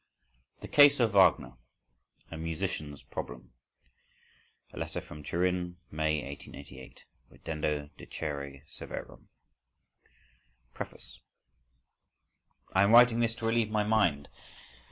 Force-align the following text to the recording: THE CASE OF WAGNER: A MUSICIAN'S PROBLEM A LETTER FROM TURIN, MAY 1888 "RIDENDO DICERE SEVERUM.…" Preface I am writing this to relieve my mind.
THE 0.61 0.67
CASE 0.67 0.99
OF 0.99 1.13
WAGNER: 1.13 1.57
A 2.31 2.35
MUSICIAN'S 2.39 3.03
PROBLEM 3.03 3.53
A 4.73 4.79
LETTER 4.79 4.99
FROM 4.99 5.21
TURIN, 5.21 5.77
MAY 5.91 6.23
1888 6.27 7.05
"RIDENDO 7.29 7.89
DICERE 7.99 8.63
SEVERUM.…" 8.67 9.29
Preface 10.73 11.19
I 12.73 12.81
am 12.81 12.93
writing 12.93 13.19
this 13.19 13.35
to 13.35 13.45
relieve 13.45 13.69
my 13.69 13.83
mind. 13.83 14.27